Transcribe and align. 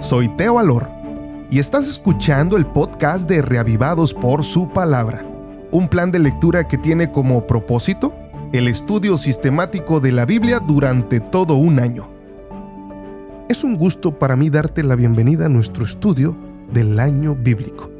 soy 0.00 0.26
Teo 0.36 0.58
Alor 0.58 0.88
y 1.50 1.58
estás 1.58 1.86
escuchando 1.86 2.56
el 2.56 2.64
podcast 2.64 3.28
de 3.28 3.42
Reavivados 3.42 4.14
por 4.14 4.42
su 4.42 4.70
palabra, 4.72 5.22
un 5.70 5.86
plan 5.86 6.10
de 6.10 6.18
lectura 6.18 6.66
que 6.66 6.78
tiene 6.78 7.12
como 7.12 7.46
propósito 7.46 8.14
el 8.54 8.68
estudio 8.68 9.18
sistemático 9.18 10.00
de 10.00 10.12
la 10.12 10.24
Biblia 10.24 10.60
durante 10.60 11.20
todo 11.20 11.56
un 11.56 11.78
año. 11.78 12.08
Es 13.50 13.64
un 13.64 13.76
gusto 13.76 14.18
para 14.18 14.34
mí 14.34 14.48
darte 14.48 14.82
la 14.82 14.96
bienvenida 14.96 15.44
a 15.44 15.50
nuestro 15.50 15.84
estudio 15.84 16.34
del 16.72 16.98
año 16.98 17.34
bíblico, 17.34 17.90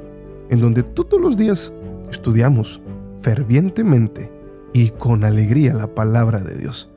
en 0.48 0.60
donde 0.60 0.82
todos 0.82 1.20
los 1.20 1.36
días 1.36 1.74
estudiamos 2.10 2.80
fervientemente 3.18 4.32
y 4.72 4.88
con 4.88 5.24
alegría 5.24 5.74
la 5.74 5.94
palabra 5.94 6.40
de 6.40 6.56
Dios. 6.56 6.90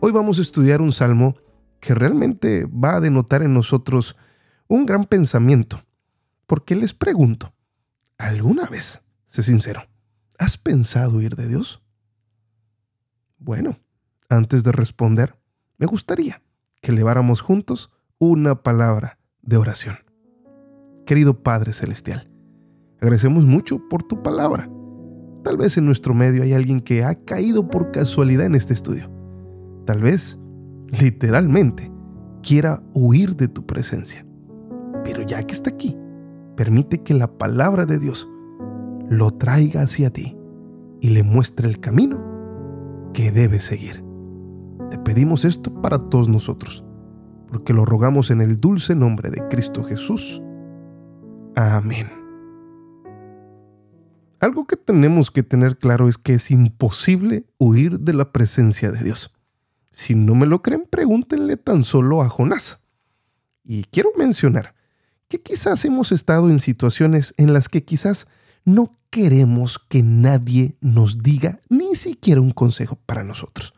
Hoy 0.00 0.12
vamos 0.12 0.38
a 0.38 0.42
estudiar 0.42 0.82
un 0.82 0.92
salmo 0.92 1.34
que 1.82 1.96
realmente 1.96 2.64
va 2.66 2.94
a 2.94 3.00
denotar 3.00 3.42
en 3.42 3.52
nosotros 3.52 4.16
un 4.68 4.86
gran 4.86 5.04
pensamiento. 5.04 5.82
Porque 6.46 6.76
les 6.76 6.94
pregunto, 6.94 7.52
¿alguna 8.18 8.66
vez, 8.66 9.02
sé 9.26 9.42
sincero, 9.42 9.82
has 10.38 10.56
pensado 10.56 11.20
ir 11.20 11.34
de 11.34 11.48
Dios? 11.48 11.82
Bueno, 13.36 13.80
antes 14.28 14.62
de 14.62 14.70
responder, 14.70 15.36
me 15.76 15.86
gustaría 15.86 16.40
que 16.80 16.92
eleváramos 16.92 17.40
juntos 17.40 17.90
una 18.18 18.62
palabra 18.62 19.18
de 19.42 19.56
oración. 19.56 19.96
Querido 21.04 21.42
Padre 21.42 21.72
Celestial, 21.72 22.30
agradecemos 23.00 23.44
mucho 23.44 23.88
por 23.88 24.04
tu 24.04 24.22
palabra. 24.22 24.70
Tal 25.42 25.56
vez 25.56 25.76
en 25.76 25.86
nuestro 25.86 26.14
medio 26.14 26.44
hay 26.44 26.52
alguien 26.52 26.80
que 26.80 27.02
ha 27.02 27.16
caído 27.16 27.68
por 27.68 27.90
casualidad 27.90 28.46
en 28.46 28.54
este 28.54 28.72
estudio. 28.72 29.10
Tal 29.84 30.00
vez 30.00 30.38
literalmente, 30.92 31.90
quiera 32.42 32.82
huir 32.94 33.36
de 33.36 33.48
tu 33.48 33.66
presencia. 33.66 34.26
Pero 35.04 35.22
ya 35.22 35.42
que 35.42 35.54
está 35.54 35.70
aquí, 35.70 35.96
permite 36.56 37.02
que 37.02 37.14
la 37.14 37.38
palabra 37.38 37.86
de 37.86 37.98
Dios 37.98 38.28
lo 39.08 39.32
traiga 39.32 39.82
hacia 39.82 40.10
ti 40.10 40.36
y 41.00 41.10
le 41.10 41.22
muestre 41.22 41.68
el 41.68 41.80
camino 41.80 43.10
que 43.12 43.32
debe 43.32 43.60
seguir. 43.60 44.04
Te 44.90 44.98
pedimos 44.98 45.44
esto 45.44 45.72
para 45.82 45.98
todos 45.98 46.28
nosotros, 46.28 46.84
porque 47.48 47.72
lo 47.72 47.84
rogamos 47.84 48.30
en 48.30 48.40
el 48.40 48.58
dulce 48.58 48.94
nombre 48.94 49.30
de 49.30 49.46
Cristo 49.48 49.82
Jesús. 49.82 50.42
Amén. 51.56 52.08
Algo 54.40 54.66
que 54.66 54.76
tenemos 54.76 55.30
que 55.30 55.42
tener 55.42 55.78
claro 55.78 56.08
es 56.08 56.18
que 56.18 56.34
es 56.34 56.50
imposible 56.50 57.46
huir 57.58 58.00
de 58.00 58.12
la 58.12 58.32
presencia 58.32 58.90
de 58.90 59.02
Dios. 59.04 59.34
Si 59.92 60.14
no 60.14 60.34
me 60.34 60.46
lo 60.46 60.62
creen, 60.62 60.86
pregúntenle 60.88 61.56
tan 61.56 61.84
solo 61.84 62.22
a 62.22 62.28
Jonás. 62.28 62.80
Y 63.64 63.84
quiero 63.84 64.10
mencionar 64.16 64.74
que 65.28 65.40
quizás 65.40 65.84
hemos 65.84 66.12
estado 66.12 66.48
en 66.48 66.60
situaciones 66.60 67.34
en 67.36 67.52
las 67.52 67.68
que 67.68 67.84
quizás 67.84 68.26
no 68.64 68.92
queremos 69.10 69.78
que 69.78 70.02
nadie 70.02 70.76
nos 70.80 71.18
diga 71.18 71.60
ni 71.68 71.94
siquiera 71.94 72.40
un 72.40 72.50
consejo 72.50 72.96
para 73.06 73.24
nosotros. 73.24 73.74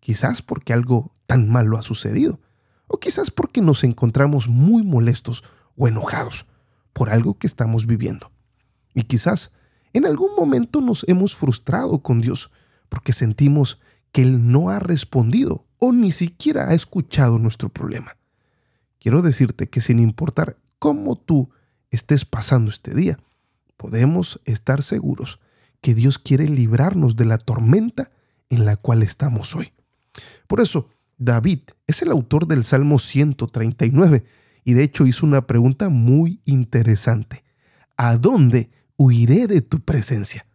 Quizás 0.00 0.42
porque 0.42 0.72
algo 0.72 1.12
tan 1.26 1.48
malo 1.48 1.78
ha 1.78 1.82
sucedido, 1.82 2.40
o 2.86 2.98
quizás 2.98 3.30
porque 3.30 3.60
nos 3.60 3.84
encontramos 3.84 4.48
muy 4.48 4.82
molestos 4.82 5.44
o 5.76 5.88
enojados 5.88 6.46
por 6.92 7.10
algo 7.10 7.38
que 7.38 7.46
estamos 7.46 7.86
viviendo. 7.86 8.30
Y 8.94 9.02
quizás 9.02 9.52
en 9.92 10.06
algún 10.06 10.34
momento 10.36 10.80
nos 10.80 11.04
hemos 11.08 11.34
frustrado 11.34 12.00
con 12.00 12.20
Dios 12.20 12.50
porque 12.88 13.12
sentimos 13.12 13.80
que 14.12 14.22
Él 14.22 14.50
no 14.50 14.70
ha 14.70 14.78
respondido 14.78 15.66
o 15.78 15.92
ni 15.92 16.12
siquiera 16.12 16.68
ha 16.68 16.74
escuchado 16.74 17.38
nuestro 17.38 17.68
problema. 17.68 18.16
Quiero 18.98 19.22
decirte 19.22 19.68
que 19.68 19.80
sin 19.80 19.98
importar 19.98 20.58
cómo 20.78 21.16
tú 21.16 21.50
estés 21.90 22.24
pasando 22.24 22.70
este 22.70 22.94
día, 22.94 23.18
podemos 23.76 24.40
estar 24.44 24.82
seguros 24.82 25.40
que 25.80 25.94
Dios 25.94 26.18
quiere 26.18 26.48
librarnos 26.48 27.16
de 27.16 27.24
la 27.24 27.38
tormenta 27.38 28.10
en 28.50 28.66
la 28.66 28.76
cual 28.76 29.02
estamos 29.02 29.56
hoy. 29.56 29.72
Por 30.46 30.60
eso, 30.60 30.90
David 31.16 31.60
es 31.86 32.02
el 32.02 32.10
autor 32.10 32.46
del 32.46 32.64
Salmo 32.64 32.98
139 32.98 34.24
y 34.64 34.74
de 34.74 34.82
hecho 34.82 35.06
hizo 35.06 35.24
una 35.24 35.46
pregunta 35.46 35.88
muy 35.88 36.40
interesante. 36.44 37.44
¿A 37.96 38.16
dónde 38.16 38.70
huiré 38.96 39.46
de 39.46 39.62
tu 39.62 39.80
presencia? 39.80 40.46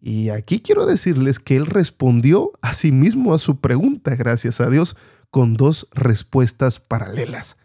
Y 0.00 0.30
aquí 0.30 0.60
quiero 0.60 0.86
decirles 0.86 1.40
que 1.40 1.56
él 1.56 1.66
respondió 1.66 2.52
a 2.62 2.72
sí 2.72 2.92
mismo 2.92 3.34
a 3.34 3.38
su 3.38 3.60
pregunta, 3.60 4.14
gracias 4.14 4.60
a 4.60 4.70
Dios, 4.70 4.96
con 5.30 5.54
dos 5.54 5.88
respuestas 5.92 6.80
paralelas. 6.80 7.56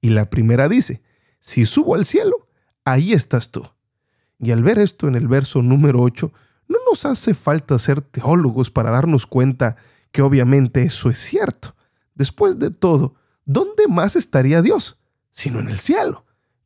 Y 0.00 0.10
la 0.10 0.30
primera 0.30 0.68
dice, 0.68 1.02
si 1.40 1.64
subo 1.66 1.94
al 1.94 2.04
cielo, 2.04 2.48
ahí 2.84 3.12
estás 3.12 3.50
tú. 3.50 3.68
Y 4.38 4.50
al 4.50 4.62
ver 4.62 4.78
esto 4.78 5.08
en 5.08 5.14
el 5.14 5.28
verso 5.28 5.62
número 5.62 6.00
8, 6.02 6.32
no 6.68 6.78
nos 6.88 7.06
hace 7.06 7.34
falta 7.34 7.78
ser 7.78 8.02
teólogos 8.02 8.70
para 8.70 8.90
darnos 8.90 9.26
cuenta 9.26 9.76
que 10.12 10.22
obviamente 10.22 10.82
eso 10.82 11.10
es 11.10 11.18
cierto. 11.18 11.74
Después 12.14 12.58
de 12.58 12.70
todo, 12.70 13.14
¿dónde 13.44 13.88
más 13.88 14.14
estaría 14.14 14.62
Dios? 14.62 15.00
Sino 15.30 15.58
en 15.58 15.68
el 15.68 15.78
cielo. 15.78 16.24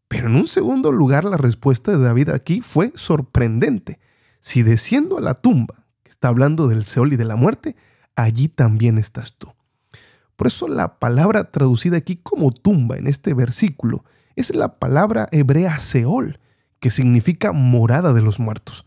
Pero 0.09 0.27
en 0.27 0.34
un 0.34 0.47
segundo 0.47 0.93
lugar, 0.93 1.25
la 1.25 1.37
respuesta 1.37 1.93
de 1.93 2.05
David 2.05 2.31
aquí 2.31 2.61
fue 2.61 2.93
sorprendente 2.94 4.00
si 4.42 4.64
desciendo 4.64 5.19
a 5.19 5.20
la 5.20 5.34
tumba, 5.34 5.86
que 6.03 6.10
está 6.10 6.26
hablando 6.28 6.66
del 6.66 6.84
Seol 6.84 7.12
y 7.12 7.16
de 7.16 7.25
la 7.25 7.36
muerte, 7.36 7.76
allí 8.16 8.48
también 8.48 8.98
estás 8.98 9.34
tú. 9.38 9.54
Por 10.34 10.48
eso 10.48 10.66
la 10.66 10.98
palabra 10.98 11.53
traducida 11.53 11.97
aquí 11.97 12.16
como 12.16 12.50
tumba 12.50 12.97
en 12.97 13.06
este 13.06 13.34
versículo 13.34 14.04
es 14.34 14.54
la 14.54 14.81
palabra 14.81 15.28
hebrea 15.31 15.78
Seol, 15.78 16.41
que 16.81 16.91
significa 16.91 17.52
morada 17.52 18.12
de 18.12 18.20
los 18.20 18.41
muertos. 18.41 18.84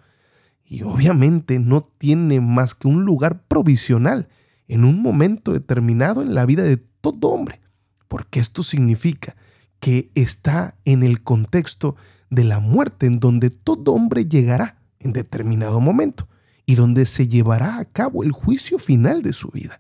Y 0.66 0.84
obviamente 0.84 1.58
no 1.60 1.82
tiene 1.82 2.42
más 2.42 2.76
que 2.76 2.90
un 2.90 3.06
lugar 3.06 3.44
provisional 3.48 4.28
en 4.68 4.84
un 4.84 5.02
momento 5.02 5.54
determinado 5.54 6.22
en 6.22 6.36
la 6.36 6.46
vida 6.46 6.64
de 6.64 6.76
todo 6.76 7.30
hombre, 7.30 7.62
porque 8.10 8.42
esto 8.42 8.62
significa 8.62 9.38
que 9.80 10.12
está 10.16 10.76
en 10.84 11.04
el 11.04 11.24
contexto 11.24 11.96
de 12.30 12.44
la 12.44 12.60
muerte 12.60 13.06
en 13.06 13.22
donde 13.22 13.52
todo 13.52 13.94
hombre 13.94 14.26
llegará 14.26 14.80
en 15.06 15.14
determinado 15.14 15.80
momento 15.80 16.28
y 16.66 16.76
donde 16.76 17.06
se 17.06 17.28
llevará 17.28 17.80
a 17.80 17.86
cabo 17.86 18.24
el 18.24 18.32
juicio 18.32 18.80
final 18.80 19.22
de 19.22 19.34
su 19.34 19.50
vida. 19.50 19.80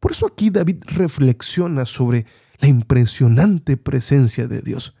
Por 0.00 0.12
eso 0.12 0.26
aquí 0.26 0.48
David 0.50 0.82
reflexiona 0.86 1.84
sobre 1.84 2.24
la 2.60 2.68
impresionante 2.68 3.76
presencia 3.76 4.46
de 4.46 4.62
Dios 4.62 4.94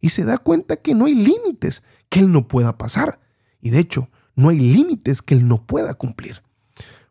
y 0.00 0.10
se 0.10 0.24
da 0.24 0.38
cuenta 0.38 0.76
que 0.76 0.94
no 0.94 1.06
hay 1.06 1.14
límites 1.14 1.84
que 2.08 2.20
Él 2.20 2.30
no 2.30 2.48
pueda 2.48 2.76
pasar 2.76 3.20
y 3.60 3.70
de 3.70 3.78
hecho 3.78 4.10
no 4.34 4.50
hay 4.50 4.60
límites 4.60 5.22
que 5.22 5.34
Él 5.34 5.48
no 5.48 5.66
pueda 5.66 5.94
cumplir. 5.94 6.42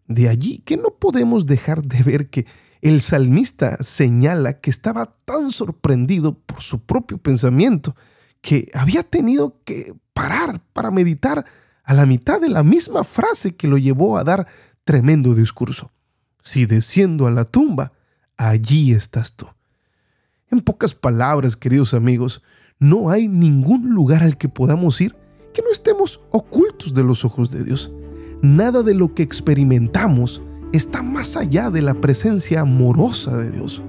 De 0.08 0.30
allí 0.30 0.60
que 0.60 0.78
no 0.78 0.96
podemos 1.00 1.46
dejar 1.46 1.84
de 1.84 2.04
ver 2.04 2.30
que 2.30 2.46
el 2.82 3.02
salmista 3.02 3.78
señala 3.82 4.60
que 4.60 4.70
estaba 4.70 5.14
tan 5.26 5.52
sorprendido 5.52 6.34
por 6.34 6.62
su 6.62 6.82
propio 6.82 7.18
pensamiento 7.18 7.96
que 8.42 8.72
había 8.74 9.04
tenido 9.04 9.62
que 9.64 9.94
parar 10.14 10.62
para 10.74 10.92
meditar 10.92 11.46
a 11.84 11.94
la 11.94 12.06
mitad 12.06 12.40
de 12.40 12.50
la 12.50 12.64
misma 12.64 13.04
frase 13.04 13.56
que 13.56 13.68
lo 13.68 13.78
llevó 13.78 14.18
a 14.18 14.24
dar 14.24 14.48
tremendo 14.84 15.34
discurso. 15.34 15.92
Si 16.42 16.66
desciendo 16.66 17.28
a 17.28 17.32
la 17.32 17.46
tumba, 17.46 17.94
allí 18.38 18.94
estás 18.94 19.34
tú. 19.34 19.48
En 20.50 20.62
pocas 20.62 20.94
palabras, 20.94 21.56
queridos 21.56 21.94
amigos, 21.94 22.42
no 22.80 23.10
hay 23.10 23.28
ningún 23.28 23.92
lugar 23.92 24.24
al 24.24 24.38
que 24.38 24.50
podamos 24.50 25.00
ir 25.02 25.16
que 25.54 25.62
no 25.62 25.72
estemos 25.72 26.22
ocultos 26.32 26.94
de 26.94 27.04
los 27.04 27.26
ojos 27.26 27.52
de 27.52 27.64
Dios. 27.64 27.92
Nada 28.42 28.84
de 28.84 28.94
lo 28.94 29.14
que 29.14 29.24
experimentamos 29.24 30.42
está 30.72 31.04
más 31.04 31.36
allá 31.36 31.70
de 31.70 31.82
la 31.82 31.94
presencia 31.94 32.62
amorosa 32.62 33.38
de 33.38 33.52
Dios. 33.52 33.84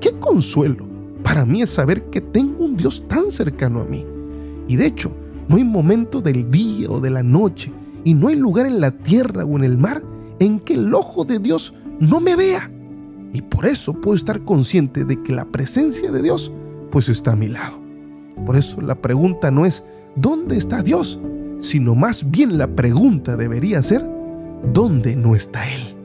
Qué 0.00 0.18
consuelo 0.18 0.88
para 1.22 1.44
mí 1.44 1.62
es 1.62 1.70
saber 1.70 2.04
que 2.10 2.20
tengo 2.20 2.64
un 2.64 2.76
Dios 2.76 3.06
tan 3.06 3.30
cercano 3.30 3.80
a 3.80 3.84
mí. 3.84 4.06
Y 4.68 4.76
de 4.76 4.86
hecho, 4.86 5.14
no 5.50 5.56
hay 5.56 5.64
momento 5.64 6.20
del 6.20 6.48
día 6.48 6.88
o 6.88 7.00
de 7.00 7.10
la 7.10 7.24
noche 7.24 7.72
y 8.04 8.14
no 8.14 8.28
hay 8.28 8.36
lugar 8.36 8.66
en 8.66 8.80
la 8.80 8.92
tierra 8.92 9.44
o 9.44 9.56
en 9.56 9.64
el 9.64 9.78
mar 9.78 10.00
en 10.38 10.60
que 10.60 10.74
el 10.74 10.94
ojo 10.94 11.24
de 11.24 11.40
Dios 11.40 11.74
no 11.98 12.20
me 12.20 12.36
vea. 12.36 12.70
Y 13.32 13.42
por 13.42 13.66
eso 13.66 13.94
puedo 13.94 14.14
estar 14.14 14.44
consciente 14.44 15.04
de 15.04 15.20
que 15.24 15.32
la 15.32 15.46
presencia 15.46 16.12
de 16.12 16.22
Dios 16.22 16.52
pues 16.92 17.08
está 17.08 17.32
a 17.32 17.36
mi 17.36 17.48
lado. 17.48 17.80
Por 18.46 18.56
eso 18.56 18.80
la 18.80 18.94
pregunta 18.94 19.50
no 19.50 19.66
es 19.66 19.82
¿dónde 20.14 20.56
está 20.56 20.84
Dios? 20.84 21.18
sino 21.58 21.96
más 21.96 22.30
bien 22.30 22.56
la 22.56 22.68
pregunta 22.68 23.36
debería 23.36 23.82
ser 23.82 24.08
¿dónde 24.72 25.16
no 25.16 25.34
está 25.34 25.68
Él? 25.68 25.99